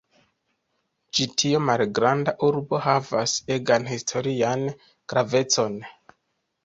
[1.17, 4.65] Ĉi tio malgranda urbo havas egan historian
[5.15, 5.79] gravecon.